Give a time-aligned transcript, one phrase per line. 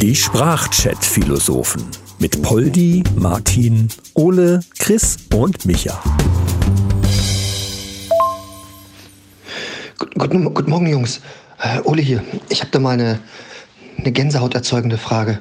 [0.00, 1.84] Die Sprachchat-Philosophen
[2.18, 6.02] mit Poldi, Martin, Ole, Chris und Micha.
[9.98, 11.20] Guten, guten Morgen, Jungs.
[11.58, 12.22] Äh, Ole hier.
[12.48, 13.20] Ich habe da mal eine,
[13.98, 15.40] eine Gänsehaut erzeugende Frage.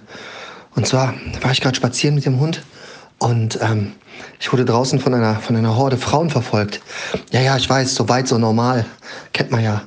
[0.76, 2.64] Und zwar war ich gerade spazieren mit dem Hund
[3.20, 3.93] und ähm,
[4.39, 6.81] ich wurde draußen von einer, von einer Horde Frauen verfolgt.
[7.31, 8.86] Ja, ja, ich weiß, so weit, so normal.
[9.33, 9.81] Kennt man ja.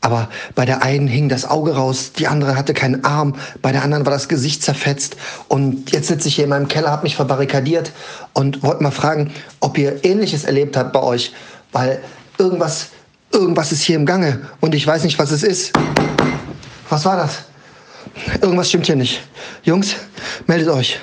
[0.00, 3.82] Aber bei der einen hing das Auge raus, die andere hatte keinen Arm, bei der
[3.82, 5.16] anderen war das Gesicht zerfetzt.
[5.48, 7.92] Und jetzt sitze ich hier in meinem Keller, hab mich verbarrikadiert
[8.32, 11.32] und wollte mal fragen, ob ihr Ähnliches erlebt habt bei euch.
[11.72, 12.00] Weil
[12.38, 12.88] irgendwas,
[13.32, 15.72] irgendwas ist hier im Gange und ich weiß nicht, was es ist.
[16.88, 17.38] Was war das?
[18.40, 19.20] Irgendwas stimmt hier nicht.
[19.64, 19.96] Jungs,
[20.46, 21.00] meldet euch.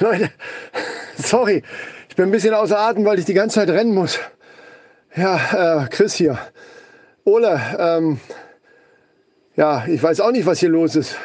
[0.00, 0.30] Leute,
[1.50, 1.62] sorry,
[2.08, 4.18] ich bin ein bisschen außer Atem, weil ich die ganze Zeit rennen muss.
[5.16, 6.38] Ja, äh, Chris hier.
[7.24, 8.20] Ole, ähm,
[9.56, 11.16] ja, ich weiß auch nicht, was hier los ist.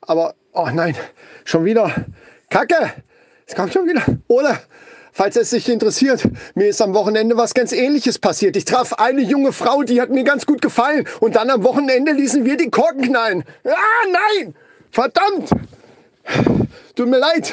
[0.00, 0.96] Aber, oh nein,
[1.44, 1.92] schon wieder.
[2.50, 2.92] Kacke!
[3.46, 4.02] Es kommt schon wieder.
[4.28, 4.58] Ole,
[5.12, 8.56] falls es dich interessiert, mir ist am Wochenende was ganz ähnliches passiert.
[8.56, 11.06] Ich traf eine junge Frau, die hat mir ganz gut gefallen.
[11.20, 13.44] Und dann am Wochenende ließen wir die Korken knallen.
[13.64, 14.54] Ah, nein!
[14.90, 15.50] Verdammt!
[16.94, 17.52] Tut mir leid.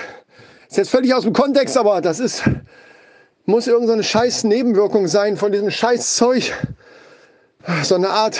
[0.72, 2.44] Ist jetzt völlig aus dem Kontext, aber das ist,
[3.44, 6.54] muss irgendeine scheiß Nebenwirkung sein von diesem scheiß Zeug.
[7.84, 8.40] So eine Art,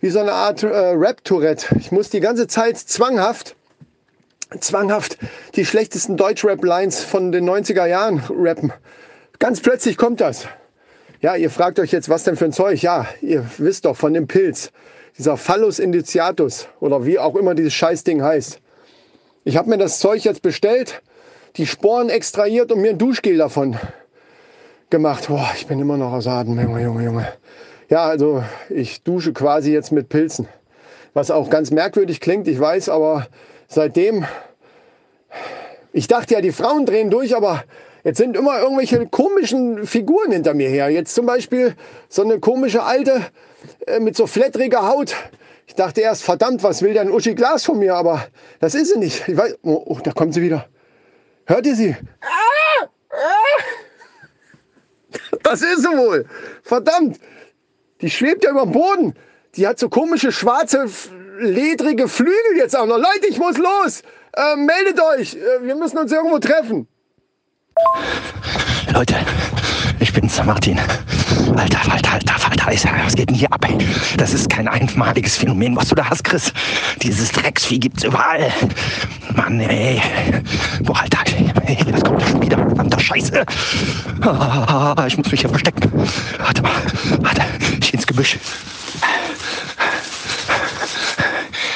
[0.00, 1.76] wie so eine Art äh, Rap-Tourette.
[1.78, 3.54] Ich muss die ganze Zeit zwanghaft,
[4.60, 5.18] zwanghaft
[5.56, 8.72] die schlechtesten Deutsch-Rap-Lines von den 90er Jahren rappen.
[9.38, 10.46] Ganz plötzlich kommt das.
[11.20, 12.80] Ja, ihr fragt euch jetzt, was denn für ein Zeug?
[12.80, 14.72] Ja, ihr wisst doch von dem Pilz.
[15.18, 18.58] Dieser Phallus indiciatus oder wie auch immer dieses Scheißding heißt.
[19.44, 21.02] Ich habe mir das Zeug jetzt bestellt
[21.56, 23.76] die Sporen extrahiert und mir ein Duschgel davon
[24.90, 25.28] gemacht.
[25.28, 27.28] Boah, ich bin immer noch aus Atem, Junge, Junge, Junge.
[27.88, 30.48] Ja, also ich dusche quasi jetzt mit Pilzen.
[31.14, 33.26] Was auch ganz merkwürdig klingt, ich weiß, aber
[33.68, 34.26] seitdem,
[35.92, 37.64] ich dachte ja, die Frauen drehen durch, aber
[38.04, 40.90] jetzt sind immer irgendwelche komischen Figuren hinter mir her.
[40.90, 41.74] Jetzt zum Beispiel
[42.08, 43.22] so eine komische Alte
[43.86, 45.14] äh, mit so flatteriger Haut.
[45.66, 47.94] Ich dachte erst, verdammt, was will denn Uschi Glas von mir?
[47.94, 48.26] Aber
[48.60, 49.26] das ist sie nicht.
[49.26, 50.66] Ich weiß, oh, oh da kommt sie wieder.
[51.46, 51.96] Hört ihr sie?
[55.42, 56.26] Das ist sie wohl.
[56.62, 57.20] Verdammt.
[58.00, 59.14] Die schwebt ja über dem Boden.
[59.54, 60.86] Die hat so komische schwarze,
[61.38, 62.98] ledrige Flügel jetzt auch noch.
[62.98, 64.02] Leute, ich muss los.
[64.34, 65.34] Äh, meldet euch.
[65.34, 66.86] Äh, wir müssen uns irgendwo treffen.
[68.92, 69.14] Leute,
[70.00, 70.78] ich bin's, Martin.
[71.54, 73.66] Alter, Alter, Alter, Alter, was geht denn hier ab?
[74.16, 76.52] Das ist kein einmaliges Phänomen, was du da hast, Chris.
[77.02, 78.52] Dieses Drecksvieh gibt's überall.
[79.34, 80.02] Mann, ey.
[80.82, 81.20] Boah, Alter,
[81.66, 82.56] ey, was kommt da schon wieder?
[82.56, 83.44] Verdammter Scheiße.
[84.22, 85.90] Ah, ich muss mich hier verstecken.
[86.38, 86.72] Warte mal,
[87.20, 87.42] warte,
[87.80, 88.38] ich geh ins Gebüsch.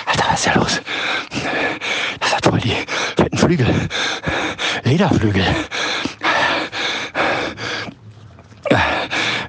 [0.06, 0.80] Alter, was ist ja los?
[2.20, 2.76] Das hat voll die
[3.16, 3.66] fetten Flügel.
[4.84, 5.44] Lederflügel.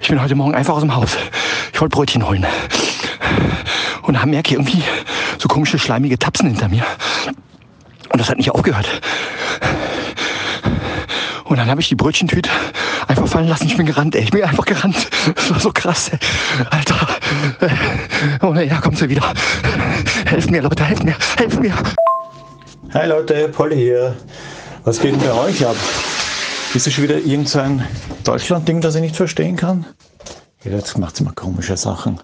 [0.01, 1.17] Ich bin heute Morgen einfach aus dem Haus.
[1.73, 2.45] Ich wollte Brötchen holen.
[4.03, 4.81] Und dann merke ich irgendwie
[5.37, 6.85] so komische, schleimige Tapsen hinter mir.
[8.13, 8.87] Und das hat nicht aufgehört.
[11.43, 12.49] Und dann habe ich die Brötchentüte
[13.09, 13.65] einfach fallen lassen.
[13.65, 14.23] Ich bin gerannt, ey.
[14.23, 15.09] Ich bin einfach gerannt.
[15.35, 16.19] Das war so krass, ey.
[16.69, 17.07] Alter.
[18.41, 19.33] Oh, ja, kommt sie wieder.
[20.27, 21.73] Helft mir, Leute, helft mir, helft mir.
[22.93, 24.15] Hi Leute, Polly hier.
[24.85, 25.75] Was geht denn bei euch ab?
[26.73, 27.85] Ist das schon wieder irgendein
[28.23, 29.85] Deutschland-Ding, das ich nicht verstehen kann?
[30.63, 32.19] Jetzt macht immer komische Sachen.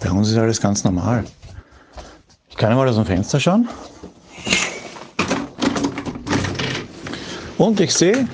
[0.00, 1.24] Bei uns ist alles ganz normal.
[2.50, 3.68] Ich kann mal aus dem Fenster schauen.
[7.56, 8.26] Und ich sehe.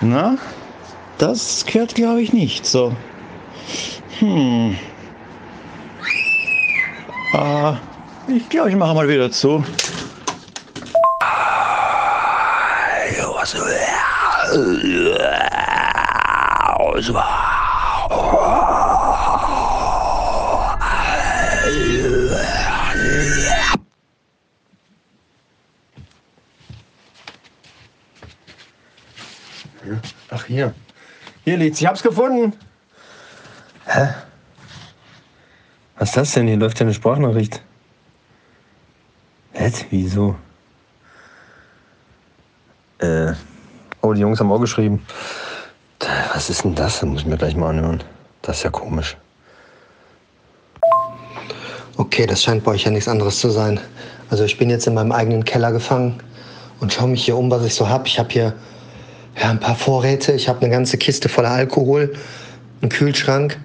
[0.00, 0.38] Na,
[1.18, 2.92] das gehört glaube ich nicht so.
[4.20, 4.74] Hm.
[7.34, 7.72] Äh,
[8.28, 9.62] ich glaube, ich mache mal wieder zu.
[30.30, 30.74] Ach, hier.
[31.44, 31.80] Hier liegt's.
[31.80, 32.52] Ich hab's gefunden.
[33.86, 34.08] Hä?
[35.98, 36.48] Was ist das denn?
[36.48, 37.62] Hier läuft ja eine Sprachnachricht.
[39.52, 39.72] Hä?
[39.90, 40.36] Wieso?
[44.10, 45.06] Oh, die Jungs haben auch geschrieben.
[46.34, 46.98] Was ist denn das?
[46.98, 48.02] Das muss ich mir gleich mal anhören.
[48.42, 49.16] Das ist ja komisch.
[51.96, 53.78] Okay, das scheint bei euch ja nichts anderes zu sein.
[54.28, 56.20] Also ich bin jetzt in meinem eigenen Keller gefangen
[56.80, 58.08] und schaue mich hier um, was ich so habe.
[58.08, 58.52] Ich habe hier
[59.40, 60.32] ja, ein paar Vorräte.
[60.32, 62.12] Ich habe eine ganze Kiste voller Alkohol,
[62.82, 63.60] einen Kühlschrank.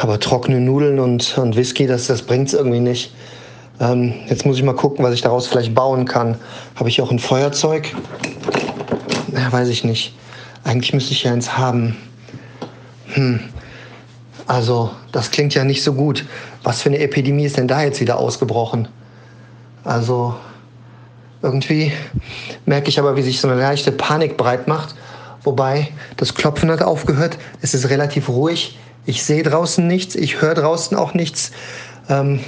[0.00, 3.12] Aber trockene Nudeln und, und Whisky, das, das bringt es irgendwie nicht.
[3.80, 6.36] Ähm, jetzt muss ich mal gucken, was ich daraus vielleicht bauen kann.
[6.76, 7.92] Habe ich auch ein Feuerzeug?
[9.34, 10.14] Ja, weiß ich nicht.
[10.62, 11.96] Eigentlich müsste ich ja eins haben.
[13.08, 13.40] Hm.
[14.46, 16.24] Also, das klingt ja nicht so gut.
[16.62, 18.88] Was für eine Epidemie ist denn da jetzt wieder ausgebrochen?
[19.82, 20.36] Also,
[21.42, 21.92] irgendwie
[22.64, 24.94] merke ich aber, wie sich so eine leichte Panik breit macht.
[25.42, 27.36] Wobei, das Klopfen hat aufgehört.
[27.60, 28.78] Es ist relativ ruhig.
[29.04, 30.14] Ich sehe draußen nichts.
[30.14, 31.50] Ich höre draußen auch nichts.
[32.08, 32.40] Ähm,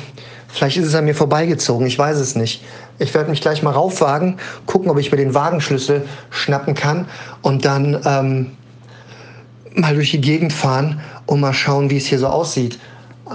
[0.56, 1.86] vielleicht ist es an mir vorbeigezogen.
[1.86, 2.64] Ich weiß es nicht.
[2.98, 7.06] Ich werde mich gleich mal raufwagen, gucken, ob ich mir den Wagenschlüssel schnappen kann
[7.42, 8.50] und dann ähm,
[9.74, 12.78] mal durch die Gegend fahren und mal schauen, wie es hier so aussieht.
[13.28, 13.34] Ähm,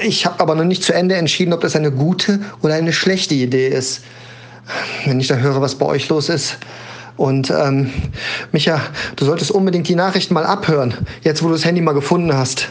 [0.00, 3.34] ich habe aber noch nicht zu Ende entschieden, ob das eine gute oder eine schlechte
[3.34, 4.04] Idee ist.
[5.04, 6.58] Wenn ich da höre, was bei euch los ist.
[7.16, 7.92] Und ähm,
[8.52, 8.80] Micha,
[9.16, 12.68] du solltest unbedingt die Nachrichten mal abhören, jetzt wo du das Handy mal gefunden hast.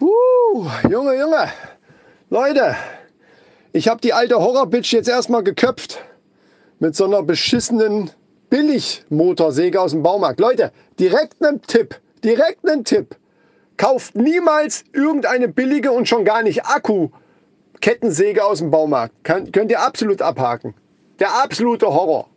[0.00, 1.48] Uh, Junge, Junge.
[2.32, 2.76] Leute,
[3.72, 5.98] ich habe die alte Horrorbitch jetzt erstmal geköpft.
[6.78, 8.12] Mit so einer beschissenen
[8.50, 10.38] Billigmotorsäge aus dem Baumarkt.
[10.38, 11.98] Leute, direkt einen Tipp.
[12.22, 13.16] Direkt einen Tipp.
[13.76, 19.12] Kauft niemals irgendeine billige und schon gar nicht Akku-Kettensäge aus dem Baumarkt.
[19.24, 20.74] Könnt, könnt ihr absolut abhaken.
[21.18, 22.28] Der absolute Horror.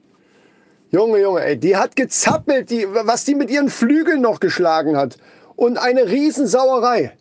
[0.90, 5.18] Junge, Junge, ey, die hat gezappelt, die, was die mit ihren Flügeln noch geschlagen hat.
[5.56, 7.16] Und eine Riesensauerei.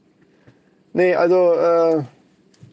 [0.94, 2.04] Nee, also, äh,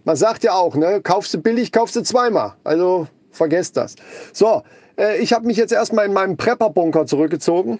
[0.10, 2.54] man sagt ja auch, ne, kaufst du billig, kaufst du zweimal.
[2.64, 3.96] Also, vergesst das.
[4.34, 4.64] So,
[4.98, 7.78] äh, ich habe mich jetzt erstmal in meinem Prepper-Bunker zurückgezogen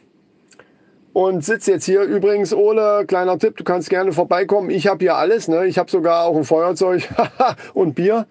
[1.14, 2.04] und sitze jetzt hier.
[2.04, 4.70] Übrigens, Ole, kleiner Tipp, du kannst gerne vorbeikommen.
[4.70, 5.48] Ich habe hier alles.
[5.48, 5.66] Ne?
[5.66, 7.10] Ich habe sogar auch ein Feuerzeug
[7.74, 8.28] und Bier.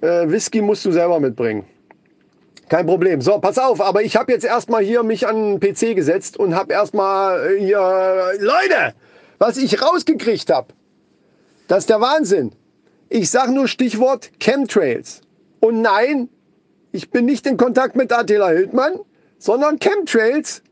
[0.00, 1.66] Äh, Whisky musst du selber mitbringen.
[2.70, 3.20] Kein Problem.
[3.20, 6.54] So, pass auf, aber ich habe jetzt erstmal hier mich an den PC gesetzt und
[6.54, 8.94] habe erstmal äh, hier, Leute,
[9.36, 10.68] was ich rausgekriegt habe.
[11.68, 12.52] Das ist der Wahnsinn.
[13.08, 15.20] Ich sage nur Stichwort Chemtrails.
[15.60, 16.28] Und nein,
[16.92, 18.98] ich bin nicht in Kontakt mit Attila Hildmann,
[19.38, 20.62] sondern Chemtrails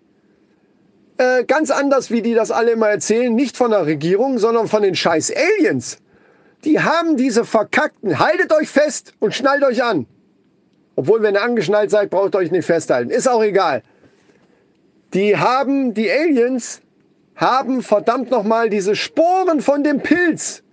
[1.16, 4.82] äh, ganz anders, wie die das alle immer erzählen, nicht von der Regierung, sondern von
[4.82, 5.98] den scheiß Aliens.
[6.64, 10.06] Die haben diese verkackten, haltet euch fest und schnallt euch an.
[10.96, 13.10] Obwohl, wenn ihr angeschnallt seid, braucht ihr euch nicht festhalten.
[13.10, 13.82] Ist auch egal.
[15.12, 16.80] Die haben, die Aliens
[17.36, 20.63] haben verdammt nochmal diese Sporen von dem Pilz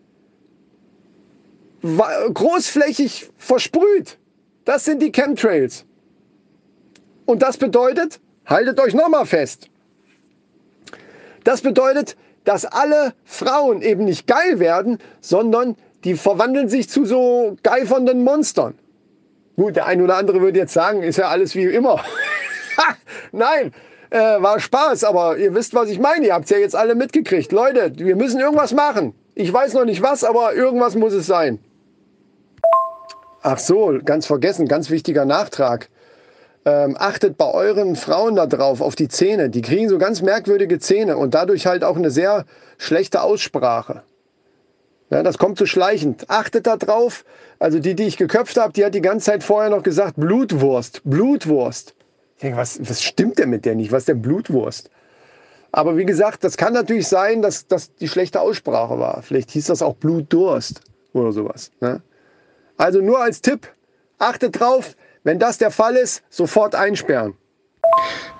[1.82, 4.18] großflächig versprüht.
[4.66, 5.86] Das sind die Chemtrails.
[7.26, 9.70] Und das bedeutet, haltet euch nochmal fest,
[11.44, 17.56] das bedeutet, dass alle Frauen eben nicht geil werden, sondern die verwandeln sich zu so
[17.64, 18.76] geifernden Monstern.
[19.56, 22.04] Gut, der ein oder andere würde jetzt sagen, ist ja alles wie immer.
[23.32, 23.74] Nein,
[24.10, 26.28] äh, war Spaß, aber ihr wisst, was ich meine.
[26.28, 27.52] Ihr habt es ja jetzt alle mitgekriegt.
[27.52, 29.14] Leute, wir müssen irgendwas machen.
[29.36, 31.60] Ich weiß noch nicht was, aber irgendwas muss es sein.
[33.44, 35.90] Ach so, ganz vergessen, ganz wichtiger Nachtrag.
[36.64, 39.50] Ähm, achtet bei euren Frauen da drauf, auf die Zähne.
[39.50, 42.46] Die kriegen so ganz merkwürdige Zähne und dadurch halt auch eine sehr
[42.78, 44.04] schlechte Aussprache.
[45.10, 46.30] Ja, das kommt so schleichend.
[46.30, 47.26] Achtet da drauf.
[47.58, 51.02] Also die, die ich geköpft habe, die hat die ganze Zeit vorher noch gesagt, Blutwurst,
[51.04, 51.96] Blutwurst.
[52.36, 53.92] Ich denke, was, was stimmt denn mit der nicht?
[53.92, 54.92] Was ist denn Blutwurst?
[55.72, 59.24] Aber wie gesagt, das kann natürlich sein, dass das die schlechte Aussprache war.
[59.24, 60.82] Vielleicht hieß das auch Blutdurst
[61.14, 61.72] oder sowas.
[61.82, 62.02] Ne?
[62.82, 63.68] Also nur als Tipp,
[64.18, 67.36] achtet drauf, wenn das der Fall ist, sofort einsperren.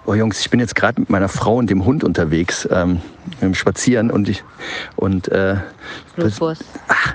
[0.08, 3.02] Oh Jungs, ich bin jetzt gerade mit meiner Frau und dem Hund unterwegs, ähm,
[3.40, 4.44] im Spazieren und ich
[4.96, 5.58] und äh,
[6.16, 6.64] Blutwurst.
[6.88, 7.14] Ach,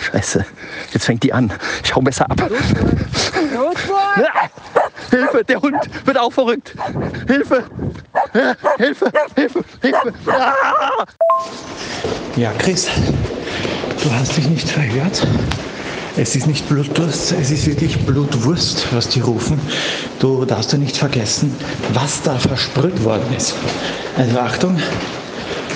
[0.00, 0.46] Scheiße,
[0.94, 1.52] jetzt fängt die an.
[1.84, 2.36] Ich hau besser ab.
[2.38, 3.90] Blutwurst.
[3.90, 4.48] Ah,
[5.10, 6.74] Hilfe, der Hund wird auch verrückt.
[7.26, 7.64] Hilfe,
[8.78, 10.14] Hilfe, Hilfe, Hilfe.
[10.26, 11.04] Ah.
[12.36, 12.88] Ja, Chris,
[14.02, 15.26] du hast dich nicht verhört.
[16.20, 19.60] Es ist nicht Blutdurst, es ist wirklich Blutwurst, was die rufen.
[20.18, 21.54] Du darfst ja nicht vergessen,
[21.92, 23.54] was da versprüht worden ist.
[24.16, 24.80] Also Achtung,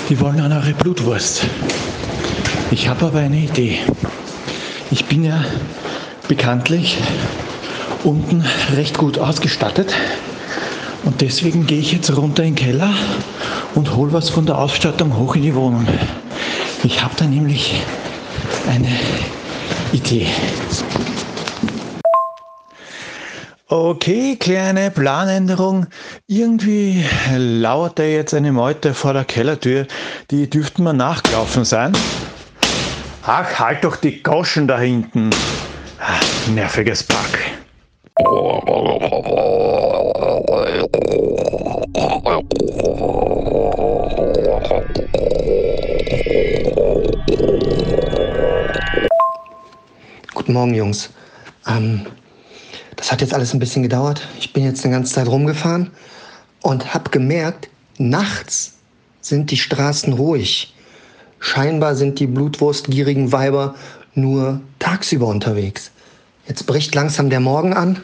[0.08, 1.42] die wollen an eure Blutwurst.
[2.72, 3.78] Ich habe aber eine Idee.
[4.90, 5.44] Ich bin ja
[6.26, 6.98] bekanntlich
[8.02, 8.44] unten
[8.74, 9.94] recht gut ausgestattet
[11.04, 12.92] und deswegen gehe ich jetzt runter in den Keller
[13.76, 15.86] und hole was von der Ausstattung hoch in die Wohnung.
[16.82, 17.80] Ich habe da nämlich
[18.68, 18.88] eine
[19.92, 20.26] Idee.
[23.68, 25.86] Okay, kleine Planänderung.
[26.26, 27.04] Irgendwie
[27.36, 29.86] lauert da jetzt eine Meute vor der Kellertür.
[30.30, 31.92] Die dürften mal nachgelaufen sein.
[33.24, 35.30] Ach, halt doch die Goschen da hinten.
[36.00, 36.20] Ah,
[36.50, 37.38] nerviges Pack.
[50.34, 51.10] Guten Morgen, Jungs.
[51.66, 52.06] Ähm,
[52.96, 54.26] das hat jetzt alles ein bisschen gedauert.
[54.38, 55.90] Ich bin jetzt eine ganze Zeit rumgefahren
[56.62, 58.78] und habe gemerkt, nachts
[59.20, 60.74] sind die Straßen ruhig.
[61.38, 63.74] Scheinbar sind die blutwurstgierigen Weiber
[64.14, 65.90] nur tagsüber unterwegs.
[66.48, 68.00] Jetzt bricht langsam der Morgen an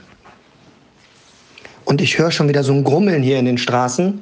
[1.87, 4.20] und ich höre schon wieder so ein Grummeln hier in den Straßen.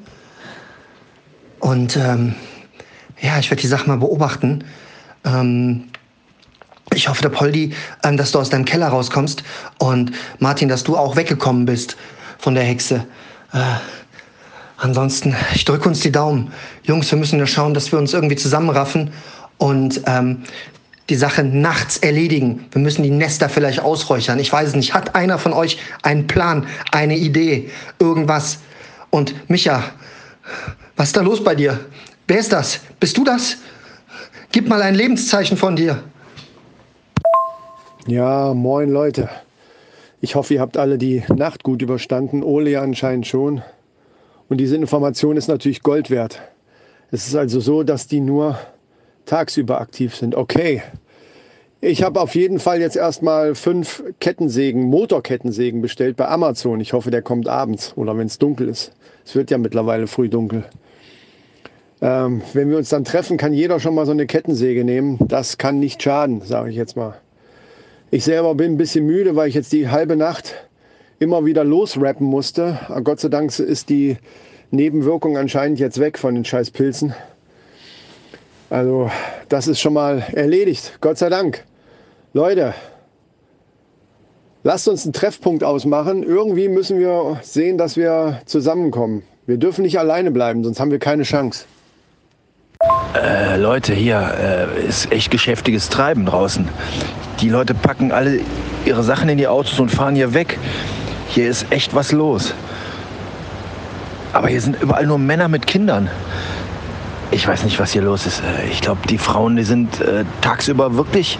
[1.58, 2.36] Und ähm,
[3.20, 4.64] ja, ich werde die Sache mal beobachten.
[5.24, 5.88] Ähm,
[6.96, 9.44] ich hoffe, der Poldi, ähm, dass du aus deinem Keller rauskommst
[9.78, 11.96] und Martin, dass du auch weggekommen bist
[12.38, 13.06] von der Hexe.
[13.52, 13.58] Äh,
[14.78, 16.52] ansonsten, ich drücke uns die Daumen.
[16.82, 19.12] Jungs, wir müssen nur schauen, dass wir uns irgendwie zusammenraffen
[19.58, 20.44] und ähm,
[21.08, 22.66] die Sache nachts erledigen.
[22.72, 24.38] Wir müssen die Nester vielleicht ausräuchern.
[24.40, 24.92] Ich weiß es nicht.
[24.92, 28.58] Hat einer von euch einen Plan, eine Idee, irgendwas?
[29.10, 29.84] Und Micha,
[30.96, 31.78] was ist da los bei dir?
[32.26, 32.80] Wer ist das?
[32.98, 33.58] Bist du das?
[34.50, 36.02] Gib mal ein Lebenszeichen von dir.
[38.08, 39.28] Ja, moin Leute.
[40.20, 42.44] Ich hoffe, ihr habt alle die Nacht gut überstanden.
[42.44, 43.62] Ole anscheinend schon.
[44.48, 46.40] Und diese Information ist natürlich Gold wert.
[47.10, 48.58] Es ist also so, dass die nur
[49.24, 50.36] tagsüber aktiv sind.
[50.36, 50.84] Okay.
[51.80, 56.78] Ich habe auf jeden Fall jetzt erstmal fünf Kettensägen, Motorkettensägen bestellt bei Amazon.
[56.78, 58.92] Ich hoffe, der kommt abends oder wenn es dunkel ist.
[59.24, 60.64] Es wird ja mittlerweile früh dunkel.
[62.00, 65.18] Ähm, wenn wir uns dann treffen, kann jeder schon mal so eine Kettensäge nehmen.
[65.26, 67.16] Das kann nicht schaden, sage ich jetzt mal.
[68.10, 70.54] Ich selber bin ein bisschen müde, weil ich jetzt die halbe Nacht
[71.18, 72.78] immer wieder losrappen musste.
[72.88, 74.16] Aber Gott sei Dank ist die
[74.70, 77.14] Nebenwirkung anscheinend jetzt weg von den scheiß Pilzen.
[78.70, 79.10] Also
[79.48, 80.98] das ist schon mal erledigt.
[81.00, 81.64] Gott sei Dank.
[82.32, 82.74] Leute,
[84.62, 86.22] lasst uns einen Treffpunkt ausmachen.
[86.22, 89.22] Irgendwie müssen wir sehen, dass wir zusammenkommen.
[89.46, 91.64] Wir dürfen nicht alleine bleiben, sonst haben wir keine Chance.
[93.14, 96.68] Äh, Leute, hier äh, ist echt geschäftiges Treiben draußen.
[97.40, 98.40] Die Leute packen alle
[98.84, 100.58] ihre Sachen in die Autos und fahren hier weg.
[101.28, 102.54] Hier ist echt was los.
[104.32, 106.08] Aber hier sind überall nur Männer mit Kindern.
[107.30, 108.40] Ich weiß nicht, was hier los ist.
[108.40, 111.38] Äh, Ich glaube, die Frauen, die sind äh, tagsüber wirklich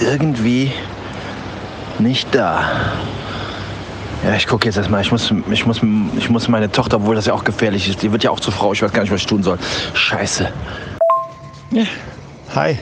[0.00, 0.72] irgendwie
[1.98, 2.64] nicht da.
[4.24, 5.02] Ja, ich gucke jetzt erstmal.
[5.02, 5.80] Ich muss, ich, muss,
[6.16, 8.52] ich muss meine Tochter, obwohl das ja auch gefährlich ist, die wird ja auch zur
[8.52, 8.72] Frau.
[8.72, 9.58] Ich weiß gar nicht, was ich tun soll.
[9.94, 10.48] Scheiße.
[12.54, 12.78] Hi.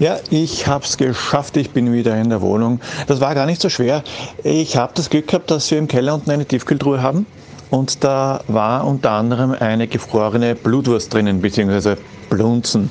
[0.00, 1.56] Ja, ich hab's geschafft.
[1.56, 2.80] Ich bin wieder in der Wohnung.
[3.08, 4.04] Das war gar nicht so schwer.
[4.44, 7.26] Ich habe das Glück gehabt, dass wir im Keller unten eine Tiefkühltruhe haben.
[7.70, 11.98] Und da war unter anderem eine gefrorene Blutwurst drinnen, beziehungsweise
[12.30, 12.90] Blunzen,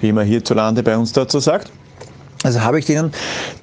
[0.00, 1.70] wie man hierzulande bei uns dazu sagt.
[2.42, 3.12] Also habe ich denen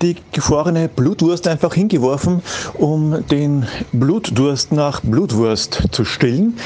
[0.02, 2.42] die gefrorene Blutwurst einfach hingeworfen,
[2.76, 6.58] um den Blutdurst nach Blutwurst zu stillen.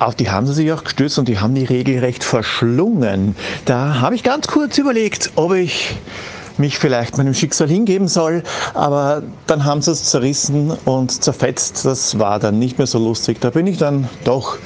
[0.00, 3.36] Auf die haben sie sich auch gestürzt und die haben die regelrecht verschlungen.
[3.66, 5.94] Da habe ich ganz kurz überlegt, ob ich
[6.56, 8.42] mich vielleicht meinem Schicksal hingeben soll,
[8.72, 11.84] aber dann haben sie es zerrissen und zerfetzt.
[11.84, 13.42] Das war dann nicht mehr so lustig.
[13.42, 14.56] Da bin ich dann doch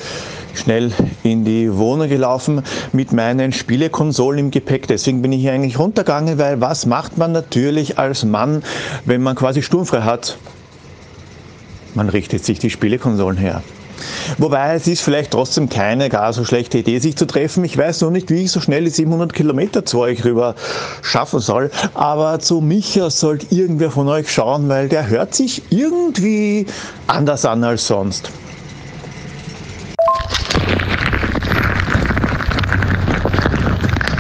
[0.55, 0.93] schnell
[1.25, 2.63] in die Wohnung gelaufen
[2.93, 4.87] mit meinen Spielekonsolen im Gepäck.
[4.87, 8.63] Deswegen bin ich hier eigentlich runtergegangen, weil was macht man natürlich als Mann,
[9.05, 10.39] wenn man quasi sturmfrei hat?
[11.95, 13.65] Man richtet sich die Spielekonsolen her.
[14.39, 17.65] Wobei es ist vielleicht trotzdem keine gar so schlechte Idee, sich zu treffen.
[17.65, 20.55] Ich weiß noch nicht, wie ich so schnell die 700 Kilometer zu euch rüber
[21.03, 21.71] schaffen soll.
[21.95, 26.67] Aber zu Micha sollte irgendwer von euch schauen, weil der hört sich irgendwie
[27.07, 28.31] anders an als sonst.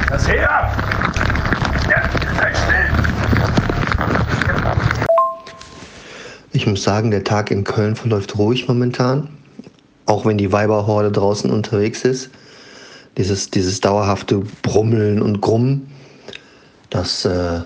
[0.08, 0.70] Das her!
[1.90, 2.02] Ja,
[2.38, 3.04] seid still!
[6.52, 9.28] Ich muss sagen, der Tag in Köln verläuft ruhig momentan.
[10.06, 12.30] Auch wenn die Weiberhorde draußen unterwegs ist.
[13.16, 15.90] Dieses, dieses dauerhafte Brummeln und Grummen,
[16.90, 17.60] das, äh,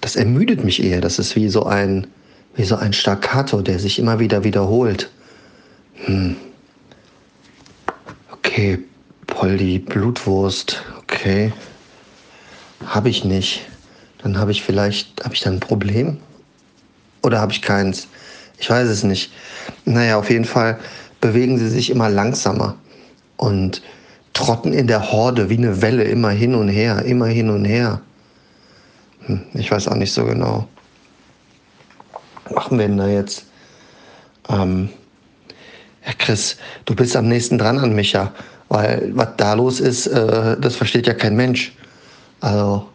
[0.00, 1.00] das ermüdet mich eher.
[1.00, 2.06] Das ist wie so ein,
[2.54, 5.10] wie so ein Staccato, der sich immer wieder wiederholt.
[6.04, 6.36] Hm.
[8.30, 8.78] Okay,
[9.26, 11.52] Poldi, Blutwurst, okay.
[12.84, 13.62] Habe ich nicht.
[14.22, 16.18] Dann habe ich vielleicht, habe ich dann ein Problem?
[17.22, 18.08] Oder habe ich keins?
[18.58, 19.32] Ich weiß es nicht.
[19.84, 20.78] Naja, auf jeden Fall
[21.22, 22.76] bewegen sie sich immer langsamer
[23.38, 23.80] und
[24.34, 28.02] trotten in der Horde wie eine Welle immer hin und her, immer hin und her.
[29.26, 30.68] Hm, ich weiß auch nicht so genau.
[32.44, 33.46] Was machen wir denn da jetzt?
[34.50, 34.90] Ähm,
[36.04, 38.32] ja, Chris, du bist am nächsten dran an Micha.
[38.68, 41.76] Weil was da los ist, äh, das versteht ja kein Mensch.
[42.40, 42.88] Also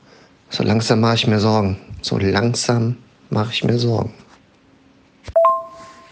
[0.50, 1.78] so langsam mache ich mir Sorgen.
[2.02, 2.98] So langsam
[3.30, 4.14] mache ich mir Sorgen.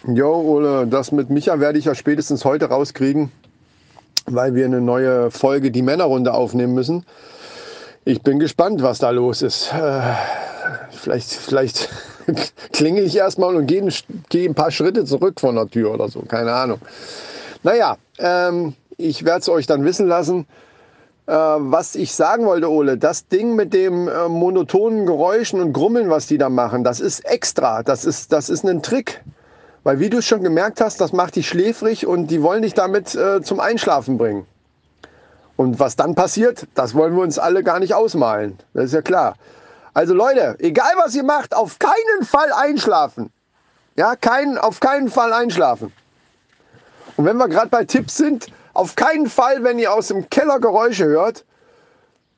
[0.08, 3.32] Jo, Ole, das mit Micha werde ich ja spätestens heute rauskriegen,
[4.28, 7.06] weil wir eine neue Folge Die Männerrunde aufnehmen müssen.
[8.04, 9.74] Ich bin gespannt, was da los ist.
[9.74, 10.02] Äh,
[10.92, 11.90] vielleicht vielleicht
[12.72, 13.92] klingel ich erstmal und gehe ein,
[14.32, 16.22] ein paar Schritte zurück von der Tür oder so.
[16.22, 16.80] Keine Ahnung.
[17.64, 20.46] Naja, ähm, ich werde es euch dann wissen lassen.
[21.26, 26.12] Äh, was ich sagen wollte, Ole, das Ding mit dem äh, monotonen Geräuschen und Grummeln,
[26.12, 27.82] was die da machen, das ist extra.
[27.82, 29.24] Das ist, das ist ein Trick.
[29.86, 33.14] Weil wie du schon gemerkt hast, das macht dich schläfrig und die wollen dich damit
[33.14, 34.48] äh, zum Einschlafen bringen.
[35.58, 38.58] Und was dann passiert, das wollen wir uns alle gar nicht ausmalen.
[38.74, 39.36] Das ist ja klar.
[39.94, 43.32] Also Leute, egal was ihr macht, auf keinen Fall einschlafen.
[43.96, 45.94] Ja, kein, auf keinen Fall einschlafen.
[47.16, 50.60] Und wenn wir gerade bei Tipps sind, auf keinen Fall, wenn ihr aus dem Keller
[50.60, 51.46] Geräusche hört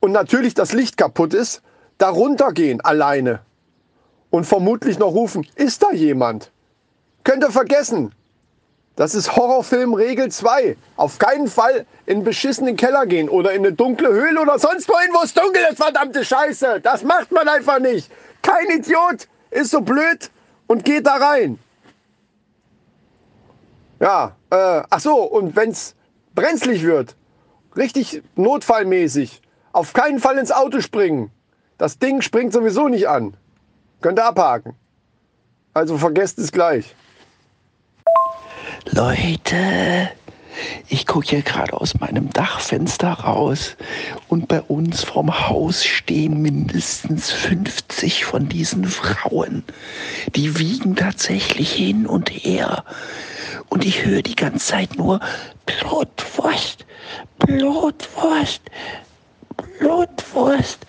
[0.00, 1.62] und natürlich das Licht kaputt ist,
[1.96, 3.40] da runtergehen alleine
[4.28, 6.52] und vermutlich noch rufen, ist da jemand?
[7.28, 8.14] Könnt ihr vergessen.
[8.96, 10.78] Das ist Horrorfilm Regel 2.
[10.96, 14.88] Auf keinen Fall in einen beschissenen Keller gehen oder in eine dunkle Höhle oder sonst
[14.88, 16.80] wohin, wo es dunkel ist, verdammte Scheiße.
[16.80, 18.10] Das macht man einfach nicht.
[18.40, 20.30] Kein Idiot ist so blöd
[20.68, 21.58] und geht da rein.
[24.00, 25.94] Ja, äh, ach so, und wenn es
[26.34, 27.14] brenzlig wird,
[27.76, 29.42] richtig notfallmäßig,
[29.72, 31.30] auf keinen Fall ins Auto springen.
[31.76, 33.36] Das Ding springt sowieso nicht an.
[34.00, 34.76] Könnt ihr abhaken.
[35.74, 36.94] Also vergesst es gleich.
[38.84, 40.10] Leute,
[40.88, 43.76] ich gucke hier gerade aus meinem Dachfenster raus
[44.28, 49.64] und bei uns vorm Haus stehen mindestens 50 von diesen Frauen.
[50.34, 52.84] Die wiegen tatsächlich hin und her.
[53.68, 55.20] Und ich höre die ganze Zeit nur
[55.66, 56.86] Blutwurst,
[57.38, 58.62] Blutwurst,
[59.78, 60.86] Blutwurst.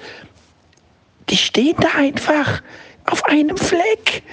[1.30, 2.62] Die stehen da einfach
[3.06, 4.24] auf einem Fleck.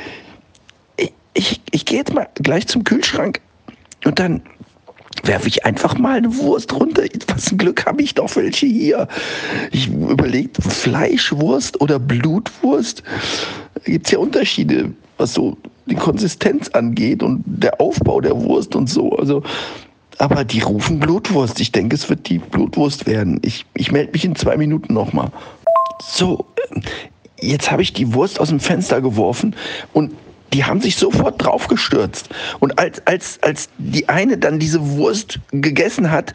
[0.96, 3.40] Ich, ich, ich gehe jetzt mal gleich zum Kühlschrank
[4.04, 4.42] und dann
[5.24, 7.02] werfe ich einfach mal eine Wurst runter.
[7.28, 9.08] Was ein Glück habe ich doch welche hier.
[9.72, 13.02] Ich überlege, Fleischwurst oder Blutwurst.
[13.74, 15.56] Da gibt es ja Unterschiede, was so
[15.86, 19.12] die Konsistenz angeht und der Aufbau der Wurst und so.
[19.12, 19.42] Also,
[20.18, 21.60] aber die rufen Blutwurst.
[21.60, 23.40] Ich denke, es wird die Blutwurst werden.
[23.42, 25.30] Ich, ich melde mich in zwei Minuten nochmal.
[26.02, 26.44] So,
[27.40, 29.54] jetzt habe ich die Wurst aus dem Fenster geworfen
[29.92, 30.12] und
[30.52, 32.28] die haben sich sofort draufgestürzt.
[32.60, 36.34] Und als, als, als die eine dann diese Wurst gegessen hat,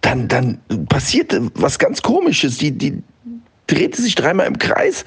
[0.00, 2.58] dann, dann passierte was ganz Komisches.
[2.58, 3.02] Die, die
[3.66, 5.04] drehte sich dreimal im Kreis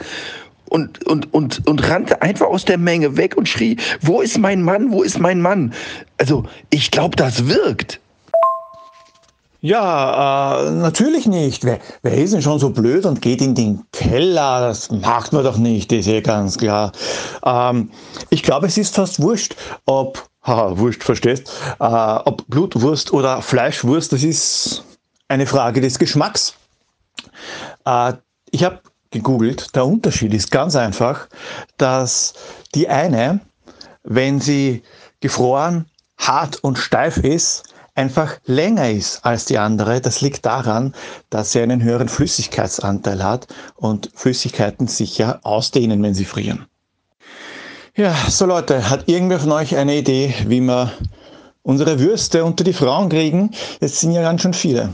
[0.72, 4.62] und, und, und, und rannte einfach aus der Menge weg und schrie, wo ist mein
[4.62, 5.74] Mann, wo ist mein Mann?
[6.18, 8.00] Also ich glaube, das wirkt.
[9.64, 11.64] Ja, äh, natürlich nicht.
[11.64, 14.60] Wer, wer ist denn schon so blöd und geht in den Keller?
[14.60, 16.92] Das macht man doch nicht, ist eh ganz klar.
[17.46, 17.92] Ähm,
[18.32, 24.12] ich glaube, es ist fast wurscht, ob, haha, wurscht, verstehst, äh, ob Blutwurst oder Fleischwurst,
[24.12, 24.84] das ist
[25.28, 26.56] eine Frage des Geschmacks.
[27.86, 28.14] Äh,
[28.50, 28.80] ich habe
[29.12, 31.28] gegoogelt, der Unterschied ist ganz einfach,
[31.78, 32.34] dass
[32.74, 33.42] die eine,
[34.04, 34.82] wenn sie
[35.20, 35.86] gefroren,
[36.18, 37.72] hart und steif ist,
[38.02, 40.02] einfach länger ist als die andere.
[40.02, 40.96] Das liegt daran,
[41.30, 46.66] dass sie einen höheren Flüssigkeitsanteil hat und Flüssigkeiten sich ja ausdehnen, wenn sie frieren.
[47.96, 50.92] Ja, so Leute, hat irgendwer von euch eine Idee, wie wir
[51.62, 53.52] unsere Würste unter die Frauen kriegen?
[53.80, 54.90] Es sind ja ganz schön viele.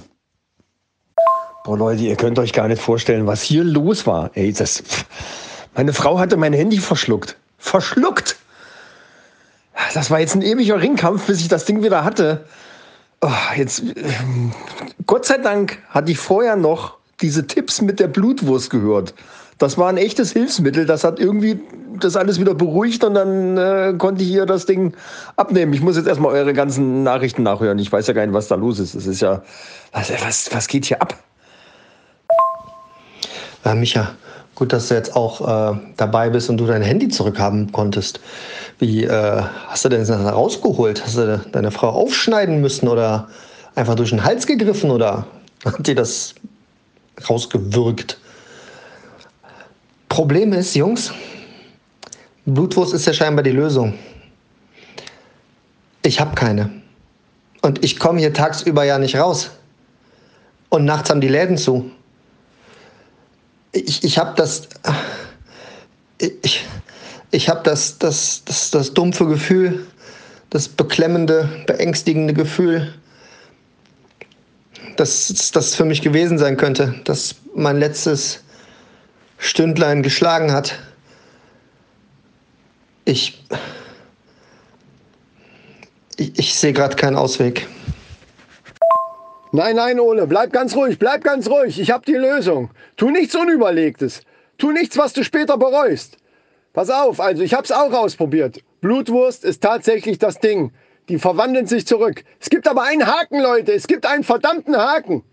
[1.64, 4.32] Boah, Leute, ihr könnt euch gar nicht vorstellen, was hier los war.
[4.34, 4.84] Ey, das.
[5.76, 7.38] Meine Frau hatte mein Handy verschluckt.
[7.58, 8.36] Verschluckt!
[9.94, 12.46] Das war jetzt ein ewiger Ringkampf, bis ich das Ding wieder hatte.
[13.22, 14.52] Oh, jetzt, ähm,
[15.08, 19.14] Gott sei Dank hatte ich vorher noch diese Tipps mit der Blutwurst gehört.
[19.58, 20.86] Das war ein echtes Hilfsmittel.
[20.86, 21.60] Das hat irgendwie
[22.00, 24.94] das alles wieder beruhigt und dann äh, konnte ich hier das Ding
[25.36, 25.74] abnehmen.
[25.74, 27.80] Ich muss jetzt erstmal eure ganzen Nachrichten nachhören.
[27.80, 28.94] Ich weiß ja gar nicht, was da los ist.
[28.94, 29.42] Das ist ja,
[29.94, 31.16] was, was, was geht hier ab?
[33.66, 34.16] Ja, Micha,
[34.58, 38.20] gut, dass du jetzt auch äh, dabei bist und du dein Handy zurückhaben konntest.
[38.80, 41.04] Wie äh, hast du denn das rausgeholt?
[41.06, 43.30] Hast du deine Frau aufschneiden müssen oder
[43.76, 45.28] einfach durch den Hals gegriffen oder
[45.66, 46.34] hat dir das
[47.30, 48.18] rausgewürgt?
[50.10, 51.14] Problem ist, Jungs,
[52.48, 53.94] Blutwurst ist ja scheinbar die Lösung.
[56.02, 56.72] Ich habe keine.
[57.62, 59.52] Und ich komme hier tagsüber ja nicht raus.
[60.70, 61.92] Und nachts haben die Läden zu.
[63.86, 64.68] Ich, ich habe das.
[66.20, 66.66] Ich,
[67.30, 69.86] ich habe das, das, das, das dumpfe Gefühl,
[70.50, 72.94] das beklemmende, beängstigende Gefühl,
[74.96, 78.40] dass das für mich gewesen sein könnte, dass mein letztes
[79.38, 80.80] Stündlein geschlagen hat.
[83.06, 83.44] Ich.
[86.20, 87.68] Ich, ich sehe gerade keinen Ausweg.
[89.54, 91.80] Nein, nein, Ole, bleib ganz ruhig, bleib ganz ruhig.
[91.80, 92.70] Ich habe die Lösung.
[92.98, 94.22] Tu nichts Unüberlegtes.
[94.58, 96.18] Tu nichts, was du später bereust.
[96.74, 98.60] Pass auf, also ich habe es auch ausprobiert.
[98.82, 100.72] Blutwurst ist tatsächlich das Ding.
[101.10, 102.24] Die verwandeln sich zurück.
[102.40, 103.72] Es gibt aber einen Haken, Leute.
[103.72, 105.24] Es gibt einen verdammten Haken.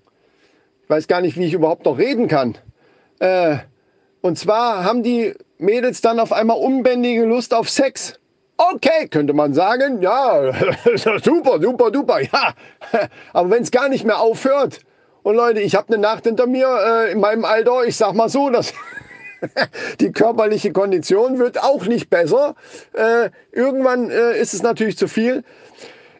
[0.84, 2.56] Ich weiß gar nicht, wie ich überhaupt noch reden kann.
[3.18, 3.56] Äh,
[4.20, 8.20] und zwar haben die Mädels dann auf einmal unbändige Lust auf Sex.
[8.56, 10.52] Okay, könnte man sagen, ja,
[10.94, 12.54] super, super, super, ja.
[13.32, 14.80] Aber wenn es gar nicht mehr aufhört,
[15.24, 18.28] und Leute, ich habe eine Nacht hinter mir äh, in meinem Alter, ich sag mal
[18.28, 18.74] so, dass
[20.00, 22.54] die körperliche Kondition wird auch nicht besser.
[22.92, 25.42] Äh, irgendwann äh, ist es natürlich zu viel.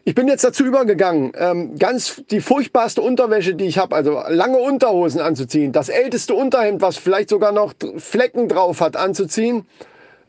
[0.05, 4.57] Ich bin jetzt dazu übergegangen, ähm, ganz die furchtbarste Unterwäsche, die ich habe, also lange
[4.57, 9.65] Unterhosen anzuziehen, das älteste Unterhemd, was vielleicht sogar noch Flecken drauf hat, anzuziehen.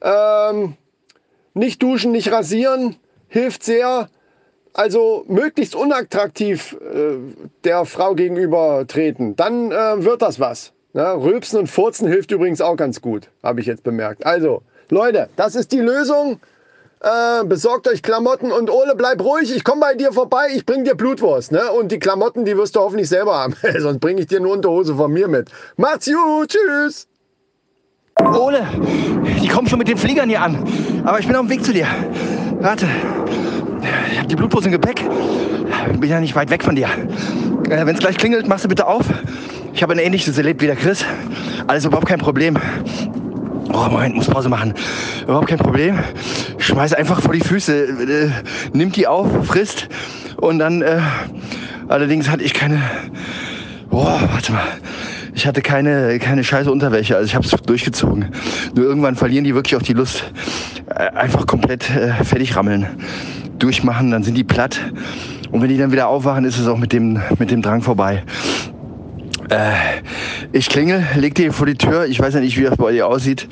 [0.02, 0.76] Ähm,
[1.56, 2.96] nicht duschen, nicht rasieren,
[3.28, 4.08] hilft sehr.
[4.72, 7.16] Also möglichst unattraktiv äh,
[7.64, 9.34] der Frau gegenüber treten.
[9.34, 10.72] Dann äh, wird das was.
[10.92, 11.14] Ne?
[11.14, 14.26] Rülpsen und Furzen hilft übrigens auch ganz gut, habe ich jetzt bemerkt.
[14.26, 16.40] Also, Leute, das ist die Lösung.
[17.00, 19.54] Äh, besorgt euch Klamotten und Ole, bleib ruhig.
[19.54, 20.48] Ich komme bei dir vorbei.
[20.54, 21.52] Ich bring dir Blutwurst.
[21.52, 21.70] Ne?
[21.72, 23.56] Und die Klamotten, die wirst du hoffentlich selber haben.
[23.78, 25.50] Sonst bringe ich dir eine Unterhose von mir mit.
[25.76, 26.48] Macht's gut.
[26.48, 27.06] Tschüss.
[28.24, 28.66] Ole,
[29.42, 30.56] die kommen schon mit den Fliegern hier an.
[31.04, 31.86] Aber ich bin auf dem Weg zu dir.
[32.60, 32.86] Warte.
[34.10, 35.02] Ich habe die Blutwurst im Gepäck.
[36.00, 36.88] Bin ja nicht weit weg von dir.
[37.68, 39.04] Äh, Wenn es gleich klingelt, machst du bitte auf.
[39.74, 41.04] Ich habe ein ähnliches erlebt wie der Chris.
[41.66, 42.56] Alles überhaupt kein Problem.
[43.72, 44.72] Oh, Moment, muss Pause machen.
[45.24, 45.98] Überhaupt kein Problem.
[46.56, 47.74] Schmeiß einfach vor die Füße.
[47.74, 48.30] Äh,
[48.72, 49.88] nimmt die auf, frisst.
[50.38, 51.00] Und dann, äh,
[51.88, 52.80] allerdings hatte ich keine.
[53.90, 54.64] Boah, warte mal.
[55.36, 58.30] Ich hatte keine, keine scheiße Unterwäsche, also ich habe es durchgezogen.
[58.74, 60.24] Nur irgendwann verlieren die wirklich auch die Lust.
[60.88, 62.86] Äh, Einfach komplett äh, fertig rammeln.
[63.58, 64.80] Durchmachen, dann sind die platt.
[65.50, 68.24] Und wenn die dann wieder aufwachen, ist es auch mit dem, mit dem Drang vorbei.
[69.50, 69.72] Äh,
[70.52, 72.06] ich klingel, leg dir vor die Tür.
[72.06, 73.46] Ich weiß ja nicht, wie das bei dir aussieht.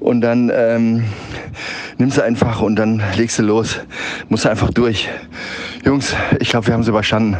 [0.00, 1.04] Und dann ähm,
[1.96, 3.80] nimmst du einfach und dann legst du los.
[4.28, 5.08] Musst du einfach durch.
[5.82, 7.38] Jungs, ich glaube, wir haben es überstanden.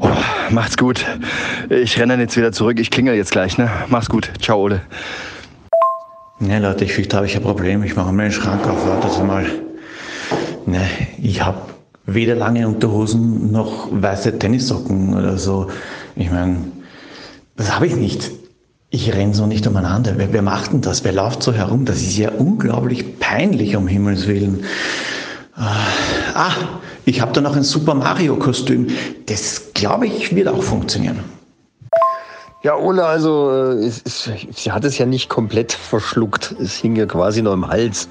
[0.00, 0.08] Oh,
[0.50, 1.04] macht's gut.
[1.70, 2.78] Ich renne dann jetzt wieder zurück.
[2.78, 3.58] Ich klingel jetzt gleich.
[3.58, 3.70] Ne?
[3.88, 4.30] Mach's gut.
[4.40, 4.82] Ciao, Ole.
[6.40, 7.82] Ne, Leute, ich fürchte, habe ich ein Problem.
[7.84, 8.86] Ich mache mal den Schrank auf.
[8.86, 9.46] Wartet mal.
[10.66, 10.82] Ne,
[11.22, 11.58] ich habe
[12.06, 15.70] weder lange Unterhosen noch weiße Tennissocken oder so.
[16.16, 16.56] Ich meine,
[17.56, 18.30] das habe ich nicht.
[18.90, 20.14] Ich renne so nicht umeinander.
[20.16, 21.02] Wer, wer macht denn das?
[21.04, 21.84] Wer läuft so herum?
[21.84, 24.64] Das ist ja unglaublich peinlich, um Himmels Willen.
[25.56, 26.50] Ah,
[27.04, 28.88] ich habe da noch ein Super Mario-Kostüm.
[29.26, 31.20] Das, glaube ich, wird auch funktionieren.
[32.62, 36.54] Ja, Ole, also äh, es, es, sie hat es ja nicht komplett verschluckt.
[36.58, 38.08] Es hing ja quasi noch im Hals.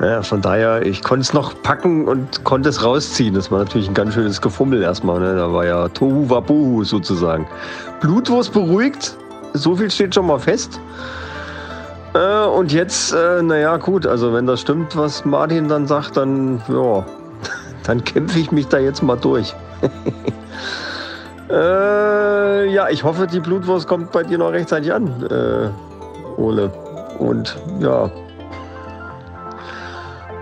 [0.00, 3.34] Ja, von daher, ich konnte es noch packen und konnte es rausziehen.
[3.34, 5.20] Das war natürlich ein ganz schönes Gefummel erstmal.
[5.20, 5.36] Ne?
[5.36, 7.46] Da war ja Tohu Wabuhu sozusagen.
[8.00, 9.16] Blutwurst beruhigt,
[9.52, 10.80] so viel steht schon mal fest.
[12.14, 16.60] Äh, und jetzt, äh, naja, gut, also wenn das stimmt, was Martin dann sagt, dann,
[16.68, 17.04] ja,
[17.84, 19.54] dann kämpfe ich mich da jetzt mal durch.
[21.50, 26.70] äh, ja, ich hoffe, die Blutwurst kommt bei dir noch rechtzeitig an, äh, Ole.
[27.18, 28.10] Und ja,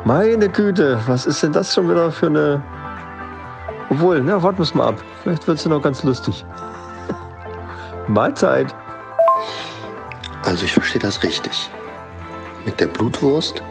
[0.08, 2.62] meine Güte, was ist denn das schon wieder für eine.
[3.90, 4.94] Obwohl, na, warten wir es mal ab.
[5.22, 6.46] Vielleicht wird es ja noch ganz lustig.
[8.08, 8.74] Mahlzeit.
[10.44, 11.70] Also ich verstehe das richtig.
[12.64, 13.62] Mit der Blutwurst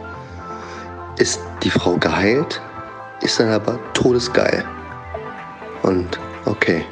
[1.18, 2.60] ist die Frau geheilt,
[3.20, 4.64] ist dann aber todesgeil.
[5.82, 6.84] Und okay.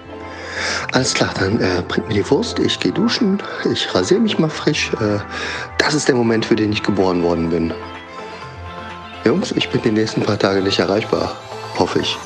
[0.93, 4.49] Alles klar, dann äh, bringt mir die Wurst, ich gehe duschen, ich rasiere mich mal
[4.49, 4.91] frisch.
[4.95, 5.19] Äh,
[5.79, 7.75] das ist der Moment, für den ich geboren worden bin.
[9.25, 11.37] Jungs, ich bin die nächsten paar Tage nicht erreichbar.
[11.79, 12.17] Hoffe ich.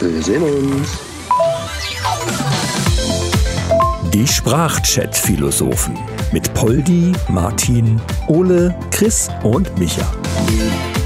[0.00, 0.98] Wir sehen uns.
[4.12, 5.98] Die Sprachchat-Philosophen
[6.32, 10.06] mit Poldi, Martin, Ole, Chris und Micha.